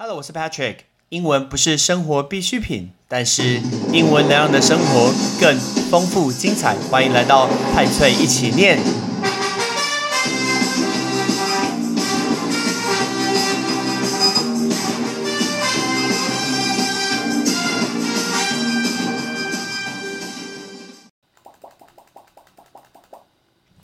[0.00, 0.76] Hello，我是 Patrick。
[1.08, 3.60] 英文不是生活必需品，但是
[3.92, 5.58] 英文能让你的生活更
[5.90, 6.76] 丰富精彩。
[6.88, 8.78] 欢迎来到派翠一起念。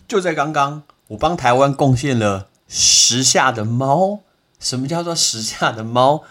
[0.06, 4.20] 就在刚刚，我帮台湾贡献了时下的猫。
[4.64, 6.22] 什么叫做时下的猫？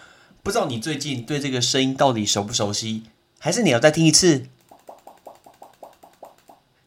[0.41, 3.03] 不知道你最近对这个声音到底熟不熟悉？
[3.37, 4.47] 还是你要再听一次？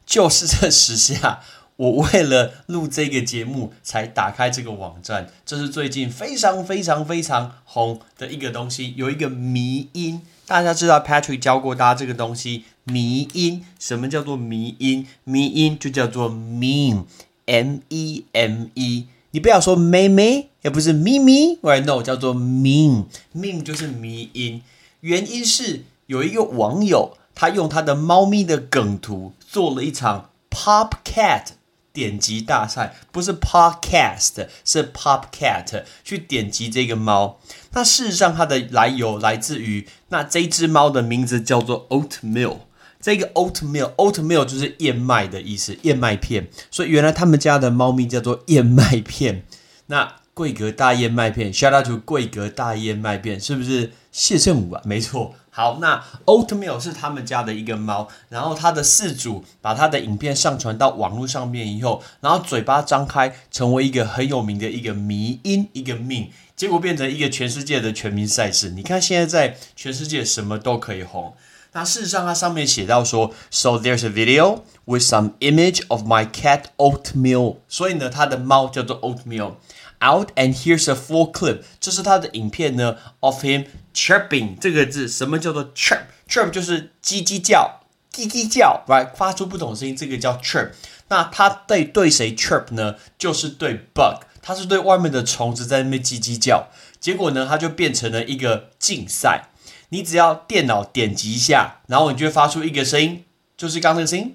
[0.04, 1.40] 就是这时下，
[1.76, 5.28] 我为了录这个节目才打开这个网站。
[5.44, 10.22] 这是最近非常非常非常红的一个东西，有一个迷音。
[10.46, 13.64] 大家知道 Patrick 教过大家这个东西，迷音。
[13.78, 15.06] 什么叫做迷音？
[15.22, 19.06] 迷音就叫做 meme，m e m e。
[19.32, 24.60] 你不要说妹妹，也不是咪咪，right no，叫做 meme，meme 就是迷音。
[24.98, 31.50] 原因是有一个网友，他用他的猫咪的梗图做了一场 pop cat
[31.92, 37.38] 点击大赛，不是 podcast，是 pop cat 去点击这个猫。
[37.70, 42.56] 那事实上，它的来由来自于那这只猫的名字叫做 oatmeal。
[43.00, 46.48] 这个 oatmeal，oatmeal 就是燕麦的意思，燕麦片。
[46.72, 49.44] 所以原来他们家的猫咪叫做燕麦片。
[49.86, 54.82] 那桂格大燕麦片，shout out to 桂格大燕麦片，是不是谢圣武啊？
[54.84, 55.34] 没错。
[55.48, 68.68] 好，那 oatmeal 是他们家的一个猫，然后它的饲主把它的影片上传到网络上面以后，然后嘴巴张开，成为一个很有名的一个迷音，一个命，结果变成一个全世界的全民赛事。
[68.68, 71.32] 你看现在在全世界什么都可以红。
[71.72, 77.56] 那事实上，它上面写到说，So there's a video with some image of my cat oatmeal。
[77.68, 79.52] 所以呢，它的猫叫做 oatmeal。
[80.00, 81.62] Out and here's a full clip。
[81.80, 85.08] 这是他的影片呢，of him chirping 这个字。
[85.08, 87.80] 什么叫做 chirp？chirp 就是叽叽叫，
[88.12, 89.14] 叽叽叫，right？
[89.14, 90.70] 发出不同声音，这个叫 chirp。
[91.08, 92.96] 那它对对谁 chirp 呢？
[93.18, 94.24] 就是对 bug。
[94.42, 96.68] 它是对外面的虫子在那边叽叽叫。
[97.00, 99.48] 结果呢，它就变成了一个竞赛。
[99.88, 103.24] 你只要电脑点击一下，然后你就会发出一个声音，
[103.56, 104.34] 就是刚那个声音，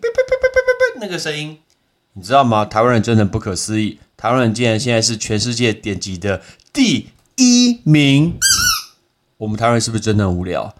[1.00, 1.60] 那个声音，
[2.14, 2.64] 你知道吗？
[2.64, 8.38] 台湾人真的不可思议，台湾人竟然现在是全世界点击的第一名。
[9.38, 10.76] 我们台湾人是不是真的很无聊？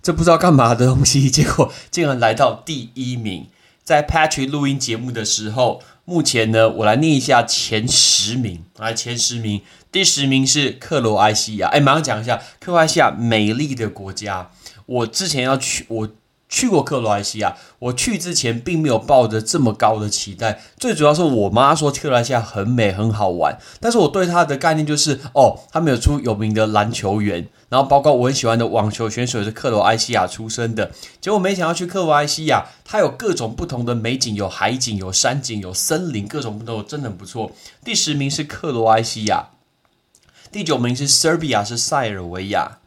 [0.00, 3.48] 这不知道干嘛的东西，结果竟然来到第一名。
[3.82, 9.62] 在 Patrick 录音节目的时候，目前呢，我来念一下前十名，来前十名。
[9.90, 14.52] 第十名是克罗埃西亚，哎，马上讲一下克罗埃西亚美丽的国家。
[14.86, 16.08] 我之前要去，我
[16.48, 17.56] 去过克罗埃西亚。
[17.78, 30.90] 我去之前并没有抱着这么高的期待，最主要是我妈说克罗埃西亚很美很好玩，但是我对它的概念就是哦，他们有出有名的篮球员，然后包括我很喜欢的网球选手也是克罗埃西亚出生的。
[31.20, 37.52] 结果没想到去克罗埃西亚，它有各种不同的美景，有海景，有山景，有森林，各种不同，真的很不错。
[37.84, 39.48] 第十名是克罗埃西亚。
[40.50, 42.78] 第九名是 Serbia，是塞尔维亚；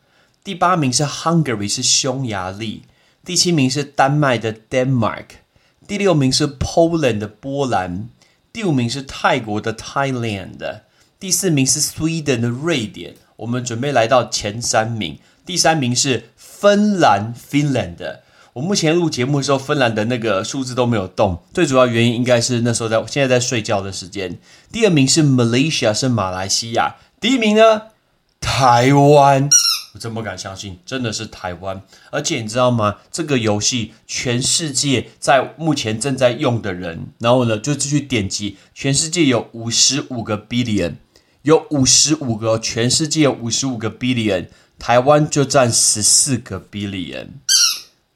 [0.42, 2.84] 第八名是 Hungary，是匈牙利；
[3.28, 5.26] 第七名是丹麦的 Denmark；
[5.86, 8.08] 第六名是 Poland 的波兰；
[8.54, 10.80] 第五名是泰国的 Thailand；
[11.20, 13.16] 第四名是 Sweden 的瑞典。
[13.36, 18.20] 我们准备来到前三名，第三名是芬兰 Finland。
[18.54, 24.40] 我目前录节目的时候，芬兰的那个数字都没有动，最主要原因应该是那时候在现在在睡觉的时间。
[24.72, 26.96] 第二名是 Malaysia，是马来西亚。
[27.20, 27.88] 第一名呢，
[28.40, 29.50] 台湾，
[29.98, 31.82] 我真不敢相信，真的是台湾。
[32.12, 32.98] 而且你知道吗？
[33.12, 40.98] 这个游戏全世界在目前正在用的人，然后呢就继续点击，全世界有五十五个 billion，
[41.42, 47.30] 有五十五个，全世界有五十五个 billion，台湾就占十四个 billion。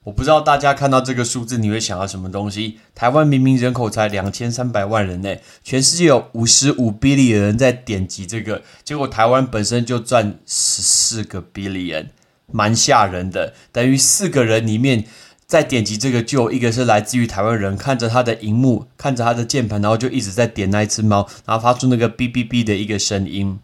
[0.06, 2.80] 我不知道大家看到这个数字你会想到什么东西？
[2.96, 12.08] 台湾明明人口才两千三百万人呢，全世界有五十五 billion 人在点击这个，结果台湾本身就赚十四个 billion，
[12.52, 13.54] 蛮吓人的。
[13.72, 15.06] 等于四个人里面
[15.46, 23.60] 在点击这个，就有一个是来自于台湾人，看着他的荧幕，看着他的键盘，然后就一直在点那一只猫，然后发出那个哔哔哔的一个声音。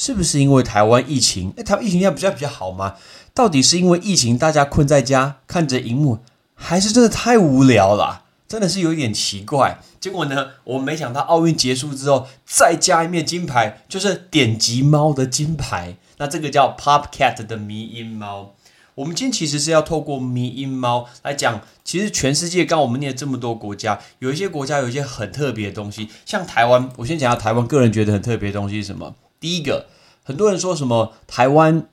[0.00, 1.52] 是不是因为台湾疫情？
[1.58, 2.94] 哎，台湾疫情要比较比较好吗？
[3.34, 6.20] 到底是因为疫情，大家困在家看着荧幕，
[6.54, 8.22] 还是真的太无聊了？
[8.48, 9.78] 真的是有一点奇怪。
[10.00, 15.96] 结果呢，我没想到奥运结束之后再加一面金牌，就是点击猫的金牌。
[16.16, 18.54] 那这个叫 Pop Cat 的迷音猫。
[18.94, 26.88] 我们今天其实是要透过迷音猫来讲，其实全世界刚我们念这么多国家，有一些国家有一些很特别的东西，像台湾。
[26.96, 29.14] 我先讲下台湾个人觉得很特别的东西是什么？
[29.40, 29.86] 第一个，
[30.22, 31.88] 很多人说什么台湾。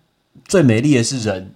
[0.48, 1.56] 最美丽的是人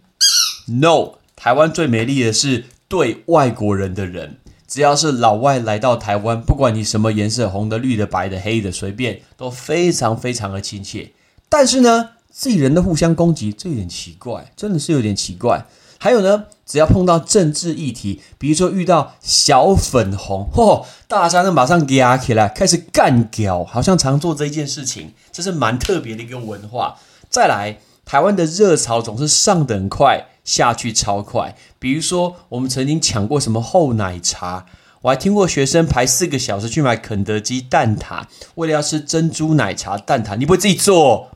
[0.65, 4.37] ？No，台湾最美丽的是对外国人的人。
[4.67, 11.11] 只要是老外来到台湾，不管你什么颜色，红的、绿的、白的、黑的，随便都非常非常的亲切。
[11.47, 15.65] 但是呢，自己人的互相攻击，这有点奇怪，真的是有点奇怪。
[16.03, 26.97] 还有呢，只要碰到政治议题，比如说遇到小粉红， 嚯，大家呢马上压起来，开始干屌，好像常做这一件事情，这是蛮特别的一个文化。
[27.29, 30.25] 再来，台湾的热潮总是上等快。
[30.43, 34.65] 下去超快，比如说我们曾经抢过什么厚奶茶，
[35.03, 38.23] 我还听过学生排四个小时去买肯德基蛋挞，
[38.55, 41.29] 为了要吃珍珠奶茶蛋挞，你不会自己做？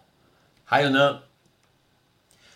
[0.63, 1.17] 还有呢，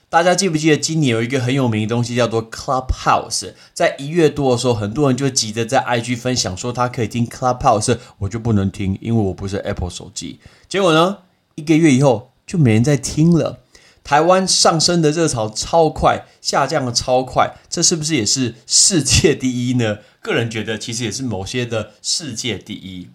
[0.09, 3.53] 大家记不记得今年有一个很有名的东西叫做 Clubhouse？
[3.75, 10.39] 在一月多的时候，很多人就急着在 IG 分享说他可以听 Clubhouse，我就不能听，因为我不是 Apple 手机。
[10.67, 11.19] 结果呢，
[11.53, 13.59] 一个月以后就没人再听了。
[14.03, 19.99] 台湾上升的热潮超快，下降的超快，这是不是也是世界第一呢？
[20.21, 23.09] 个人觉得，其实也是某些的世界第一。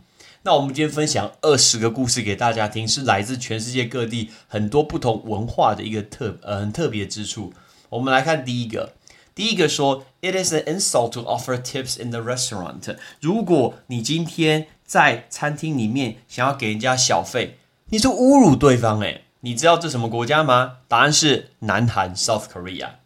[0.46, 7.55] 那我们今天分享二十个故事给大家听，是来自全世界各地很多不同文化的一个特呃很特别之处。
[7.88, 8.93] 我们来看第一个，
[9.35, 12.94] 第一个说，It is an insult to offer tips in the restaurant。
[13.20, 17.56] 如果你今天在餐厅里面想要给人家小费，
[17.87, 19.25] 你是侮辱对方诶。
[19.41, 20.81] 你知道这什么国家吗？
[20.88, 22.96] 答案是南韩 （South Korea）。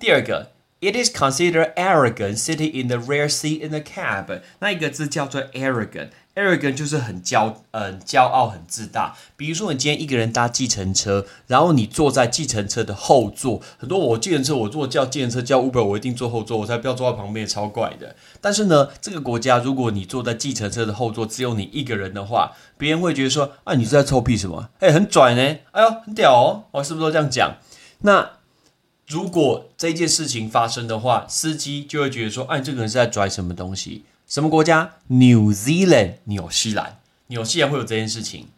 [0.00, 0.50] 第二个
[0.80, 4.40] ，It is considered arrogant sitting in the rear seat in the cab。
[4.60, 6.08] 那一个字叫做 arrogant。
[6.34, 9.16] arrogant 就是很骄，嗯，骄傲、很自大。
[9.38, 13.62] 比如说，你今天一个人搭计程车，然后你坐在计程车的后座。
[13.78, 18.14] 很多我计程车，我坐叫计程车叫 Uber，我一定坐后座，我才不要坐在旁边，超怪的。
[18.42, 24.68] 但是呢，这个国家，如果你坐在计程车的后座，只有你一个人的话，别人会觉得说，啊，你是在臭屁什么？
[24.80, 25.40] 哎，很拽呢，
[25.70, 27.56] 哎呦，很屌哦，我是不是都这样讲？
[28.00, 28.32] 那
[29.06, 34.04] 如果这件事情发生的话，司机就会觉得说，哎，这个人是在拽什么东西？
[34.26, 36.98] 什么国家？New Zealand，纽西兰。
[37.28, 38.48] 纽西兰会有这件事情。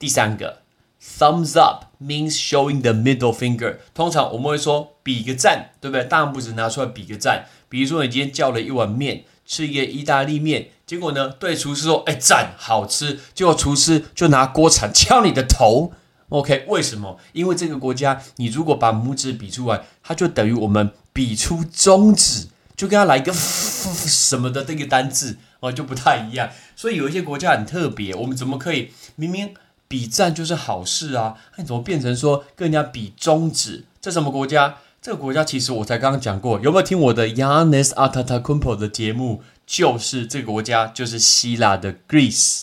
[0.00, 0.62] 第三个
[1.00, 3.76] ，thumbs up means showing the middle finger。
[3.94, 6.04] 通常我们会说比个赞，对不对？
[6.04, 7.46] 大拇指拿出来比个赞。
[7.68, 15.92] 比如说你今天叫了一碗面，吃一个意大利面，结果呢，对厨师说：“哎，赞，好吃。”结果厨师就拿锅铲敲你的头。
[16.32, 17.18] OK，为什么？
[17.32, 22.48] 因为这个国家，你如果把拇指比出来，它就等于我们比出中指。
[22.74, 26.48] 就跟他来一个什么的这个单字哦，就不太一样。
[26.74, 29.54] 所以有一些国家很特别，我们怎么可以明明
[29.86, 31.36] 比赞就是好事啊？
[31.56, 33.84] 那怎么变成说跟人家比中指？
[34.00, 34.78] 这什么国家？
[35.00, 39.42] 这个国家其实我才刚刚讲过，有没有听我的 Yanis Atatakumpo 的节目？
[39.66, 42.62] 就是这个国家，就是希腊的 Greece。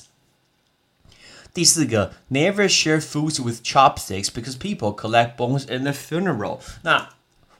[1.53, 6.59] 第四个，Never share foods with chopsticks because people collect bones in the funeral。
[6.83, 7.09] 那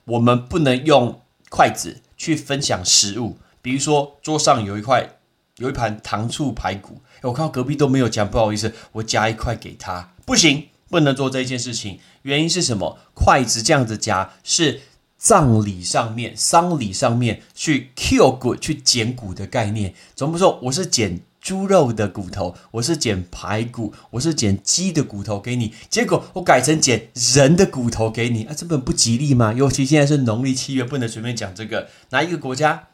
[0.04, 2.02] 我们不能用筷子。
[2.20, 5.08] 去分享食物，比如说桌上有一块
[5.56, 11.98] 有一盘糖醋排骨，我看到隔壁都没有讲，不好意思，我夹一块给他，不行，不能做这件事情。
[12.20, 12.98] 原因是什么？
[13.14, 14.82] 筷子这样子夹是
[15.16, 21.22] 葬礼上面、丧礼上面去 kill 骨、去捡骨的概念，总不说我是捡。
[21.40, 29.52] 猪肉的骨头，我是捡排骨，我是捡鸡的骨头给你，结果我改成捡人的骨头给你，啊，这本不吉利吗？
[29.54, 31.88] 尤其现在是农历七月，不能随便讲这个。
[32.10, 32.88] 哪一个国家？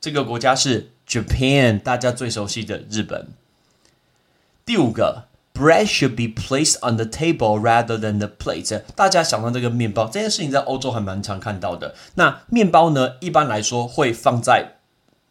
[0.00, 3.28] 这个国家是 Japan，大家最熟悉的日本。
[4.66, 8.82] 第五个，bread should be placed on the table rather than the plate。
[8.96, 11.94] 大家想到这个面包这件事情，在欧洲还蛮常看到的。
[12.16, 14.78] 那面包呢，一般来说会放在。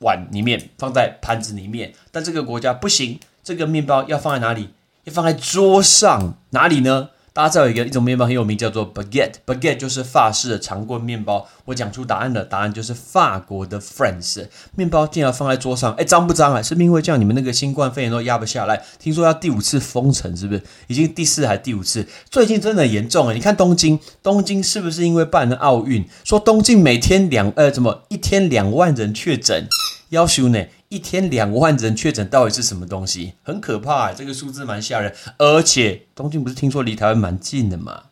[0.01, 4.70] 碗里面放在盘子里面，但这个国家不行，这个面包要放在哪里？
[5.05, 7.10] 要放在桌上，哪里呢？
[7.33, 11.47] 大家知道有一个一种面包很有名，叫做 baguette，baguette 就是法式的长棍面包。
[11.63, 14.45] 我讲出答案了，答案就是法国的 France
[14.75, 16.61] 面包竟然放在桌上，哎，脏不脏啊？
[16.61, 18.83] 是不是因为这样你们那个新冠肺炎都压不下来？
[19.00, 20.61] 听说要第五次封城，是不是？
[20.88, 22.05] 已经第四还是第五次？
[22.29, 23.33] 最近真的严重哎！
[23.33, 29.69] 你看东京，东京是不是因为办了奥运，说东京每天两呃怎么一天两万人确诊？
[30.09, 30.65] 要求呢？
[30.91, 33.36] 一天两万人确诊，到底是什么东西？
[33.43, 35.15] 很可怕，这个数字蛮吓人。
[35.38, 38.03] 而且东京不是听说离台湾蛮近的吗？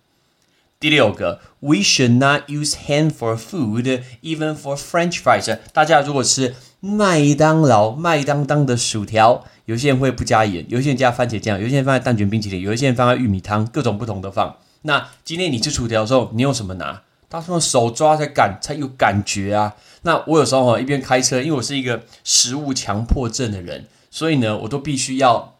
[0.79, 5.59] 第六个，We should not use hand for food, even for French fries。
[5.73, 14.55] 大家如果吃麦当劳麦当当的薯条，有些人会不加盐，有些人加番茄酱，有些人放在蛋卷冰淇淋，有些人放在玉米汤，各种不同的放。
[14.83, 17.01] 那今天你吃薯条的时候，你用什么拿？
[17.29, 19.75] 他说手抓才感才有感觉啊。
[20.03, 25.55] 那我有时候哈一边开车，因为我是一个食物强迫症的人，所以呢，我都必须要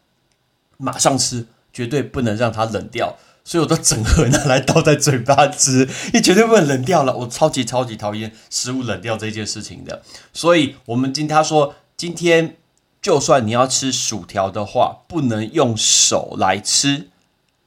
[0.78, 3.18] 马上吃，绝对不能让它冷掉。
[3.46, 7.18] 所以我都整盒拿来倒在嘴巴吃，你绝对不能冷掉了。
[7.18, 10.04] 我超级超级讨厌食物冷掉这件事情的。
[10.32, 12.58] 所以，我们今他说，今天
[13.02, 17.08] 就算你要吃薯条的话，不能用手来吃。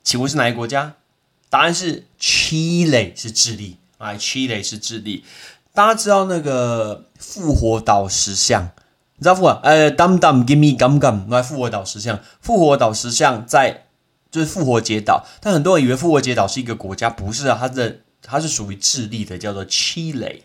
[0.05, 0.95] 请问是哪个国家？
[1.51, 3.79] 答案是 Chile，是智利。
[3.99, 5.25] 哎，Chile 是智利。
[5.75, 8.71] 大家知道那个复活岛石像？
[9.17, 9.61] 你知道复活？
[9.63, 12.21] 呃，Dum Dum Give Me Gum Gum，来复活岛石像。
[12.41, 13.87] 复活岛石像在。
[14.31, 20.41] 就是复活节岛，但很多人以为复活节岛是一个国家，不是啊，它的它是属于智利的，叫做 Chile。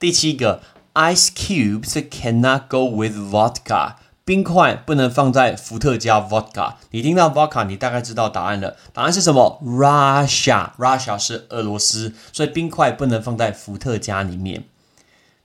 [0.00, 0.60] 第七个
[0.94, 6.74] ，Ice cubes cannot go with vodka，冰块不能放在伏特加 vodka。
[6.90, 14.64] 你听到 vodka，你大概知道答案了，答案是什么？Russia，Russia 是俄罗斯，所以冰块不能放在伏特加里面。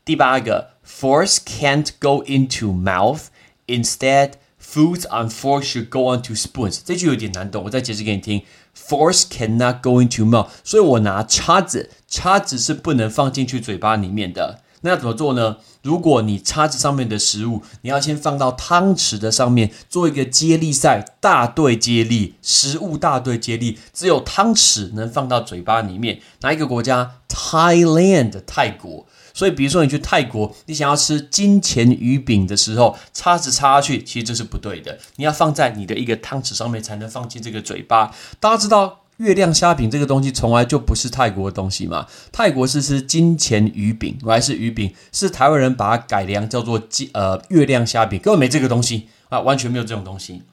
[0.05, 4.33] 第八个，Force can't go into mouth，instead。
[4.59, 6.81] Foods on forks should go onto spoons。
[6.83, 8.43] 这句有点难懂，我再解释给你听。
[8.75, 14.61] Force cannot go into mouth，所以我拿叉子，叉子是不能放进去嘴巴里面的。
[14.87, 15.57] 那要怎么做呢？
[15.83, 26.21] 如果你叉子上面的食物，你要先放到汤匙的上面，做一个接力赛，大队接力，食物大队接力，只有汤匙能放到嘴巴里面。
[26.39, 29.05] 哪一个国家？Thailand，泰国。
[29.33, 34.97] 所以，比如说你去泰国，你想要吃金钱鱼饼的时候，叉子插下去，其实这是不对的。
[35.17, 38.15] 你要放在你的一个汤匙上面，才能放进这个嘴巴。
[38.39, 42.07] 大家知道月亮虾饼这个东西从来就不是泰国的东西嘛？
[42.31, 44.93] 泰国是吃金钱鱼饼，还是鱼饼？
[45.11, 50.43] 是台湾人把它改良叫做金呃月亮虾饼，根本没这个东西啊，完全没有这种东西。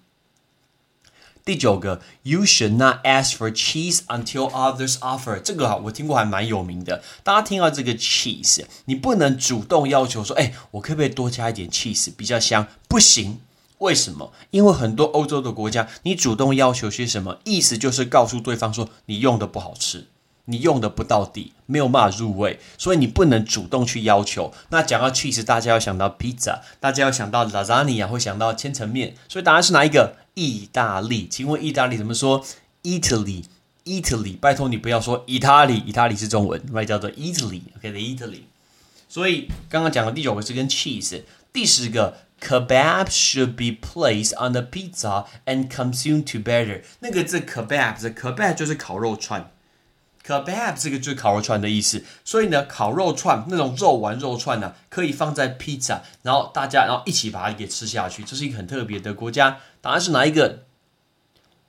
[1.45, 5.39] 第九个，You should not ask for cheese until others offer。
[5.39, 7.03] 这个哈，我听过还蛮有名的。
[7.23, 12.67] 大家听到这个 cheese，你不能主动要求说，哎，我可不可以多加一点 cheese，比较香？
[12.89, 13.41] 不行，
[13.85, 14.33] 为什么？
[14.51, 20.07] 因为很多欧洲的国家，你主动要求些什么，意思就是告诉对方说，你用的不好吃。
[20.47, 24.53] 你用的不到底，没有办法入味，所以你不能主动去要求。
[24.69, 29.15] 那讲到 cheese，大家要想到 pizza，大家要想到 lasagna，会想到千层面。
[29.27, 30.17] 所以答案是哪一个？
[30.35, 31.27] 意大利。
[31.27, 32.45] 请问意大利怎么说
[32.83, 34.37] ？Italy，Italy。
[34.39, 37.63] 拜托你不要说意大利，意大利是中文，外叫做 Italy。
[37.79, 38.41] OK，the Italy。
[39.09, 41.23] 所以刚刚讲的第九个是跟 cheese。
[41.55, 46.83] 第十个 Kebabs should be placed on the pizza and consumed together。
[47.01, 49.51] 那个字 kebabs，kebab 就是烤肉串。
[50.27, 58.23] Kebab 这个就是烤肉串的意思，所以呢，烤肉串那种肉丸肉串呢，可以放在 pizza，，然后大家然后一起把它给吃下去。
[58.23, 60.65] 这是一个很特别的国家，答案是哪一个？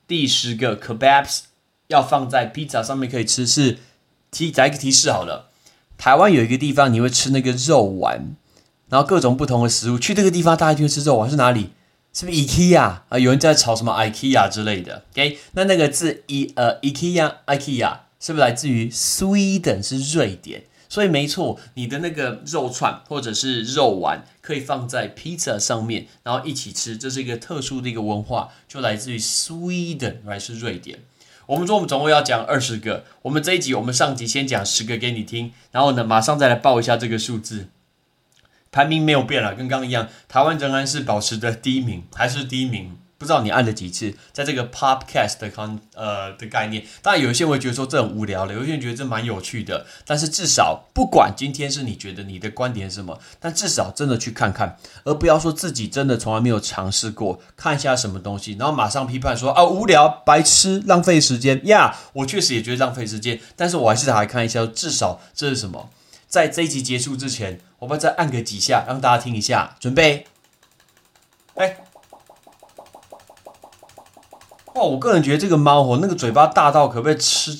[0.07, 1.43] 第十个 Kebabs
[1.87, 3.79] 要放在披萨上面可以吃，是
[4.29, 5.49] 提再一个提示好了。
[5.97, 8.35] 台湾有一个地方你会吃那个肉丸，
[8.95, 11.71] 然后各种不同的食物，去这个地方大家就会吃肉丸，是哪里？
[12.13, 13.19] 是不是 IKEA 啊？
[13.19, 17.97] 有人在炒什么 IKEA 之类的？OK，那那个字 E 呃 IKEA IKEA。
[18.17, 20.63] 是不是来自于 Sweden 是瑞典？
[20.89, 30.99] 所以没错，你的那个肉串或者是肉丸可以放在披萨上面，然后一起吃，这是一个特殊的一个文化，就来自于 Sweden 还是瑞典？
[31.45, 37.67] 我们说我们总共要讲二十个，我们这一集我们上集先讲十个给你听，然后呢马上再来报一下这个数字，
[38.75, 42.97] 排名没有变了，跟刚刚一样，台湾仍然是保持的第一名，还是第一名。
[43.17, 49.85] 不知道你按了几次，在这个 podcast 的康呃的概念，当然有一些会觉得说这很无聊了，有一些人觉得这蛮有趣的。
[50.05, 61.95] 但是至少不管今天是你觉得你的观点是什么，但至少真的去看看，而不要说自己真的从来没有尝试过，看一下什么东西，然后马上批判说啊无聊、白痴、浪费时间呀。
[62.11, 65.89] 我确实也觉得浪费时间，但是我还是来看一下，至少这是什么。
[66.35, 69.77] 在这一集结束之前，我们再按个几下，让大家听一下。
[69.79, 70.27] 准备，
[71.53, 71.77] 哎。
[74.73, 77.57] 哇，我个人觉得这个猫哦，那个嘴巴大到可不可以吃，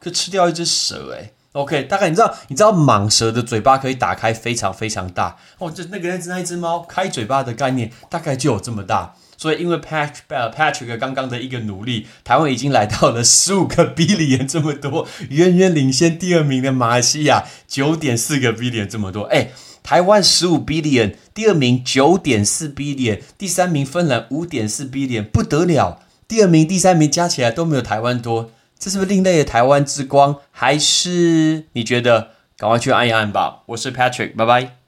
[0.00, 1.30] 可以吃掉一只蛇哎。
[1.52, 5.70] OK，大概你知道，你知道蟒蛇的嘴巴可以打开非常非常大哦。
[5.70, 9.14] 这那个那只那一只猫开嘴巴的概念大概就有这么大。
[9.38, 19.22] 所以因为 Patrick Patrick 刚刚的一个努力，台湾已经来到了十五个 billion 这么多，远远领先第二名的马来西亚九点四个 billion 这么多。
[19.22, 19.48] 哎，
[19.82, 26.00] 台湾十五 billion，第二名九点四 billion，第三名芬兰五点四 billion，不得了。
[26.26, 30.36] 第二名、第三名加起来都没有台湾多，这是不是另类的台湾之光？
[30.50, 32.32] 还是你觉得？
[32.58, 33.62] 赶快去按一按吧！
[33.66, 34.87] 我是 Patrick，拜拜。